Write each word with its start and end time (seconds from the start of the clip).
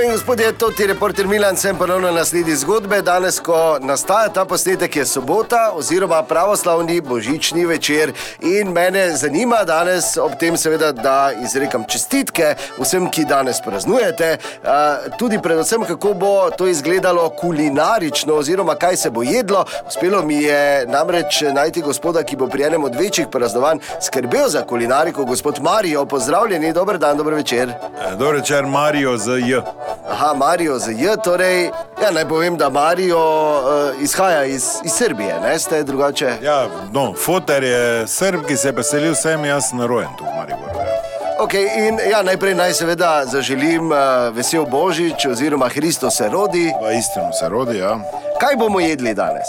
Dame 0.00 0.12
in 0.12 0.16
gospodje, 0.16 0.52
to 0.52 0.70
je 0.78 0.86
reporter 0.86 1.26
Milan, 1.26 1.56
sem 1.56 1.76
ponovno 1.76 2.10
na 2.10 2.24
sledi 2.24 2.56
zgodbe. 2.56 3.02
Danes, 3.02 3.40
ko 3.40 3.78
nastaja 3.80 4.28
ta 4.28 4.44
posnetek, 4.44 4.96
je 4.96 5.04
sobota 5.06 5.72
oziroma 5.74 6.22
pravoslavni 6.22 7.00
božični 7.00 7.66
večer. 7.66 8.12
In 8.40 8.72
mene 8.72 9.16
zanima 9.16 9.64
danes, 9.64 10.16
ob 10.16 10.38
tem 10.40 10.56
seveda, 10.56 10.92
da 10.92 11.32
izrekam 11.44 11.84
čestitke 11.84 12.54
vsem, 12.78 13.10
ki 13.10 13.24
danes 13.24 13.60
praznujete, 13.60 14.38
tudi 15.18 15.38
predvsem, 15.42 15.84
kako 15.84 16.14
bo 16.14 16.50
to 16.50 16.66
izgledalo 16.66 17.28
kulinarično 17.28 18.34
oziroma 18.34 18.74
kaj 18.74 18.96
se 18.96 19.10
bo 19.10 19.22
jedlo. 19.22 19.64
Uspelo 19.88 20.22
mi 20.22 20.42
je 20.42 20.86
namreč 20.86 21.42
najti 21.52 21.82
gospoda, 21.82 22.22
ki 22.22 22.36
bo 22.36 22.48
pri 22.48 22.62
enem 22.62 22.84
od 22.84 22.96
večjih 22.96 23.26
praznovanj 23.32 23.78
skrbel 24.00 24.48
za 24.48 24.62
kulinariko, 24.62 25.24
gospod 25.24 25.60
Marijo. 25.62 26.06
Pozdravljeni, 26.06 26.72
dober 26.72 26.98
dan, 26.98 27.16
dober 27.16 27.34
večer. 27.34 27.72
Dobro 28.18 28.38
večer, 28.38 28.66
Marijo 28.66 29.16
z 29.18 29.38
J. 29.38 29.62
Aha, 30.10 30.34
Marijo 30.34 30.78
z 30.78 30.88
J, 30.88 31.16
torej, 31.24 31.70
ja, 32.02 32.10
naj 32.10 32.28
povem, 32.28 32.56
da 32.56 32.68
Marijo 32.68 33.18
uh, 33.18 34.02
izhaja 34.02 34.44
iz, 34.44 34.64
iz 34.84 34.92
Srbije, 34.92 35.40
ne 35.40 35.58
ste 35.58 35.82
drugače. 35.82 36.32
Ja, 36.42 36.66
no, 36.92 37.14
foter 37.14 37.64
je 37.64 38.06
srb, 38.06 38.44
ki 38.46 38.56
se 38.56 38.68
je 38.68 38.72
preselil 38.72 39.14
sem, 39.14 39.44
jaz 39.44 39.70
sem 39.70 39.80
rojen 39.80 40.10
tu 40.18 40.24
v 40.24 40.36
Mariboru. 40.36 40.78
Ja. 40.78 41.00
Okay, 41.40 41.88
in, 41.88 42.00
ja, 42.10 42.22
najprej 42.22 42.54
naj 42.54 42.74
seveda 42.76 43.24
zaželim 43.24 43.92
uh, 43.92 44.28
vesel 44.36 44.66
Božič, 44.66 45.26
oziroma 45.26 45.68
Hristos 45.68 46.16
se 46.16 46.28
rodi. 46.28 46.68
V 46.82 46.92
istinu 46.98 47.32
se 47.32 47.48
rodi, 47.48 47.78
ja. 47.78 47.96
Kaj 48.40 48.56
bomo 48.56 48.80
jedli 48.80 49.14
danes? 49.14 49.48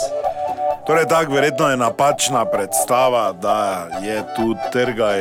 Torej, 0.87 1.05
tako 1.07 1.33
verjetno 1.33 1.69
je 1.69 1.77
napačna 1.77 2.45
predstava, 2.45 3.31
da 3.31 3.87
je 4.01 4.23
tu 4.35 4.55
trgaj, 4.71 5.19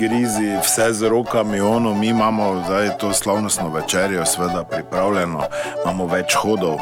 grizi, 0.00 0.56
vse 0.62 0.92
z 0.92 1.02
rokami, 1.08 1.60
ono, 1.60 1.94
mi 1.94 2.06
imamo 2.06 2.62
zdaj 2.66 2.88
to 2.98 3.12
slavnostno 3.12 3.68
večerjo, 3.68 4.24
seveda 4.26 4.64
pripravljeno, 4.64 5.42
imamo 5.84 6.06
več 6.06 6.34
hodov. 6.34 6.74
E, 6.74 6.80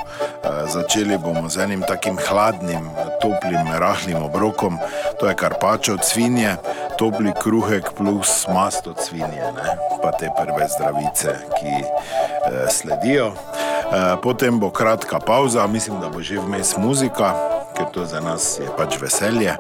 začeli 0.73 1.19
bomo 1.19 1.49
z 1.49 1.65
enim 1.67 1.83
takim 1.83 2.19
hladnim, 2.29 2.91
toplim, 3.23 3.73
rahlim 3.79 4.23
obrokom, 4.23 4.79
to 5.21 5.29
je 5.29 5.35
karpačo 5.35 5.99
od 5.99 6.05
svinje, 6.05 6.57
topli 6.99 7.33
kruhek 7.43 7.91
plus 7.97 8.47
mast 8.55 8.87
od 8.87 9.03
svinje, 9.03 9.51
ne? 9.57 9.77
pa 10.03 10.13
te 10.13 10.31
prve 10.39 10.69
zdravice, 10.77 11.35
ki 11.59 11.75
e, 11.75 12.71
sledijo. 12.71 13.33
E, 13.35 14.17
potem 14.23 14.61
bo 14.61 14.71
kratka 14.71 15.19
pauza, 15.19 15.67
mislim, 15.67 16.01
da 16.01 16.09
bo 16.09 16.23
že 16.23 16.39
vmes 16.39 16.77
muzika 16.77 17.58
ker 17.79 17.87
to 17.95 18.07
za 18.07 18.21
nas 18.21 18.59
je 18.59 18.67
pač 18.77 18.99
veselje. 19.01 19.57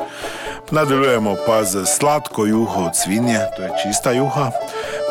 Nadaljujemo 0.71 1.37
pa 1.47 1.65
z 1.65 1.87
sladko 1.87 2.47
juho 2.47 2.85
od 2.85 2.97
svinje, 2.97 3.39
to 3.57 3.63
je 3.63 3.71
čista 3.83 4.11
juha, 4.13 4.51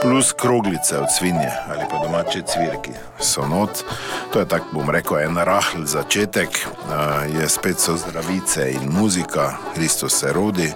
plus 0.02 0.32
kroglice 0.32 1.00
od 1.00 1.10
svinje 1.18 1.52
ali 1.70 1.86
pa 1.90 1.98
domače 2.04 2.42
cvirki. 2.42 2.92
So 3.20 3.48
not, 3.48 3.84
to 4.34 4.40
je 4.40 4.48
tako, 4.48 4.66
bom 4.72 4.90
rekel, 4.90 5.20
en 5.20 5.38
rahl 5.38 5.86
začetek, 5.86 6.68
je 7.40 7.50
spet 7.50 7.80
so 7.80 7.98
zdravice 7.98 8.72
in 8.72 8.92
muzika, 8.92 9.54
Kristus 9.76 10.20
se 10.20 10.34
rodi. 10.34 10.74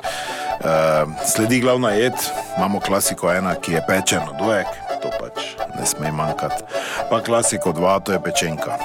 Sledi 1.36 1.59
glavna 1.59 1.91
jed, 1.91 2.14
imamo 2.58 2.80
klasiko 2.80 3.34
ena, 3.34 3.56
ki 3.56 3.74
je 3.74 3.86
pečeno 3.88 4.34
dojek, 4.40 4.68
to 5.02 5.09
pač 5.20 5.53
ne 5.80 5.86
sme 5.86 6.12
manjkati, 6.12 6.64
pa 7.09 7.22
klasiko 7.22 7.72
dva, 7.72 8.00
to 8.00 8.12
je 8.14 8.20
pečenka. 8.22 8.78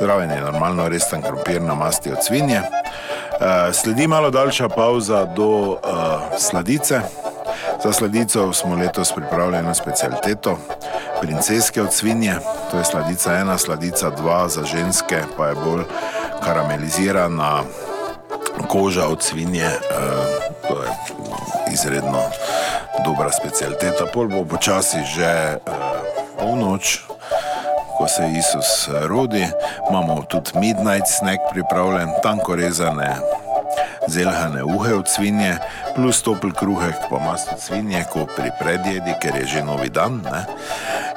Zraven 0.00 0.30
je 0.30 0.40
normalno 0.40 0.88
resten 0.88 1.22
krompir 1.22 1.62
na 1.62 1.74
masti 1.74 2.12
od 2.12 2.18
svinje. 2.24 2.60
Uh, 2.60 3.74
sledi 3.74 4.06
malo 4.06 4.30
daljša 4.30 4.68
pauza 4.68 5.24
do 5.24 5.48
uh, 5.48 5.78
sladice. 6.38 7.00
Za 7.84 7.92
sladico 7.92 8.52
smo 8.52 8.76
letos 8.76 9.12
pripravili 9.12 9.56
eno 9.56 9.74
specialiteto, 9.74 10.58
princeske 11.20 11.82
od 11.82 11.92
svinje, 11.92 12.34
to 12.70 12.78
je 12.78 12.84
sladica 12.84 13.34
ena, 13.34 13.58
sladica 13.58 14.10
dva 14.10 14.48
za 14.48 14.64
ženske, 14.64 15.22
pa 15.36 15.46
je 15.46 15.54
bolj 15.54 15.82
karamelizirana 16.44 17.62
koža 18.68 19.06
od 19.06 19.22
svinje, 19.22 19.66
uh, 19.66 20.68
to 20.68 20.82
je 20.82 20.88
izredno 21.72 22.22
dobra 23.04 23.32
specialiteta. 23.32 24.06
Pol 24.12 24.28
bo 24.28 24.44
počasi 24.44 24.98
že 25.14 25.58
polnoč, 26.38 27.00
ko 27.98 28.08
se 28.08 28.22
Jezus 28.22 28.88
rodi, 29.08 29.46
imamo 29.90 30.22
tudi 30.28 30.50
midnight 30.58 31.06
snack 31.18 31.40
pripravljen, 31.52 32.08
tanko 32.22 32.54
rezane 32.54 33.16
zelhane 34.08 34.62
uhe 34.64 34.94
od 34.94 35.08
svinje, 35.08 35.56
plus 35.94 36.22
topel 36.22 36.52
kruhek, 36.52 36.94
pa 37.10 37.18
mast 37.18 37.52
od 37.52 37.60
svinje, 37.60 38.04
ko 38.12 38.26
pri 38.36 38.50
predjedi, 38.60 39.14
ker 39.22 39.36
je 39.36 39.46
že 39.46 39.64
novi 39.64 39.88
dan. 39.88 40.22
Ne? 40.22 40.44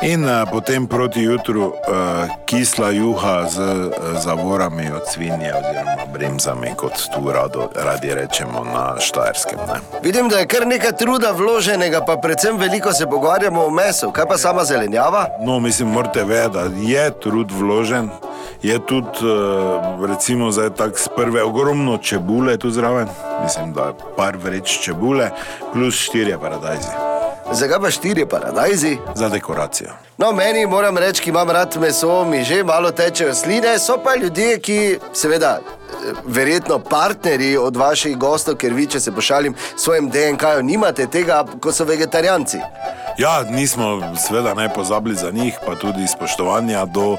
In 0.02 0.26
a, 0.26 0.46
potem 0.46 0.88
proti 0.88 1.22
jutru 1.22 1.74
a, 1.74 2.28
kisla 2.46 2.90
juha 2.90 3.50
z 3.50 3.60
a, 3.60 3.90
zavorami 4.20 4.92
od 4.96 5.02
svinje 5.12 5.52
oziroma 5.52 6.06
bremzami, 6.14 6.72
kot 6.76 6.94
tu 7.16 7.32
rado, 7.32 7.68
radi 7.76 8.14
rečemo 8.14 8.64
na 8.64 8.96
Štajerskem. 9.00 9.60
Ne? 9.68 9.80
Vidim, 10.04 10.30
da 10.30 10.40
je 10.40 10.48
kar 10.48 10.68
nekaj 10.68 10.96
truda 10.98 11.32
vloženega, 11.32 12.06
pa 12.08 12.16
predvsem 12.18 12.58
veliko 12.58 12.94
se 12.94 13.06
pogovarjamo 13.06 13.66
o 13.66 13.70
mesu. 13.70 14.12
Kaj 14.12 14.26
pa 14.26 14.38
sama 14.38 14.64
zelenjava? 14.64 15.28
No, 15.42 15.60
mislim, 15.60 15.92
morate 15.92 16.24
vedeti, 16.24 16.54
da 16.54 16.64
je 16.80 17.12
trud 17.20 17.52
vložen. 17.52 18.10
Je 18.64 18.80
tudi, 18.86 19.20
recimo, 20.08 20.52
zdaj 20.52 20.70
tako 20.70 20.98
z 20.98 21.08
prve 21.16 21.44
ogromno 21.44 21.98
čebule 21.98 22.58
tu 22.58 22.72
zraven, 22.72 23.08
mislim, 23.44 23.74
da 23.74 23.92
je 23.92 23.94
par 24.18 24.38
vreč 24.38 24.80
čebule, 24.80 25.30
plus 25.74 25.96
štirje 25.96 26.40
paradajzi. 26.40 27.09
Zakaj 27.52 27.80
pa 27.82 27.92
štiri 27.92 28.26
paradajzi? 28.26 28.98
Za 29.16 29.30
dekoracijo. 29.30 29.90
No, 30.18 30.32
meni 30.32 30.66
moram 30.66 30.98
reči, 30.98 31.22
ki 31.22 31.30
imam 31.30 31.50
rad 31.50 31.78
meso, 31.82 32.26
mi 32.26 32.44
že 32.44 32.64
malo 32.64 32.92
tečejo 32.92 33.34
sline, 33.36 33.80
so 33.80 33.98
pa 34.04 34.16
ljudje, 34.16 34.60
ki 34.60 34.98
seveda. 35.14 35.60
Verjetno 36.26 36.80
partnerji 36.80 37.58
od 37.58 37.78
vaših 37.78 38.18
gostov, 38.18 38.56
ker 38.56 38.74
vi, 38.74 38.86
če 38.86 39.00
se 39.00 39.12
pošalim, 39.12 39.56
svojim 39.78 40.12
DNK-jem 40.12 40.66
nimate 40.66 41.08
tega, 41.08 41.44
ko 41.62 41.72
so 41.72 41.84
vegetarijanci. 41.84 42.62
Ja, 43.18 43.44
nismo, 43.50 44.00
seveda, 44.28 44.54
ne 44.54 44.70
pozabili 44.74 45.16
za 45.16 45.32
njih, 45.32 45.58
pa 45.66 45.76
tudi 45.76 46.08
spoštovanja 46.08 46.86
do 46.86 47.18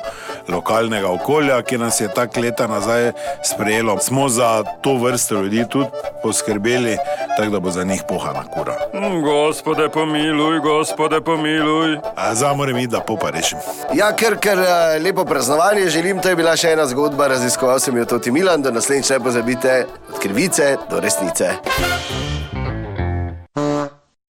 lokalnega 0.49 1.09
okolja, 1.09 1.63
ki 1.63 1.79
nas 1.79 2.01
je 2.01 2.09
tako 2.15 2.41
leta 2.41 2.67
nazaj 2.67 3.13
sprejelo. 3.43 3.99
Smo 3.99 4.29
za 4.29 4.65
to 4.81 4.95
vrsto 4.97 5.35
ljudi 5.35 5.65
tudi 5.69 5.87
poskrbeli, 6.23 6.97
tako 7.37 7.51
da 7.51 7.61
bo 7.61 7.71
za 7.71 7.85
njih 7.85 8.03
pohana 8.09 8.43
kura. 8.43 8.77
Gospode, 9.25 9.89
pomiluj, 9.89 10.59
gospode, 10.61 11.21
pomiluj. 11.21 11.99
Zdaj 12.33 12.57
moram 12.57 12.77
iti, 12.79 12.87
da 12.87 13.01
popa 13.01 13.31
rešim. 13.31 13.59
Ja, 13.95 14.13
ker, 14.17 14.37
ker 14.39 14.59
lepo 15.05 15.25
praznovanje 15.25 15.89
želim, 15.89 16.21
to 16.21 16.29
je 16.29 16.37
bila 16.37 16.57
še 16.57 16.73
ena 16.73 16.87
zgodba, 16.87 17.29
raziskoval 17.29 17.81
sem 17.81 17.97
jo 17.97 18.05
tudi 18.05 18.31
Milan, 18.31 18.63
do 18.63 18.71
naslednjič 18.71 19.11
ne 19.11 19.21
pozabite 19.21 19.87
od 20.13 20.19
krivice 20.19 20.77
do 20.91 21.01
resnice. 21.01 22.40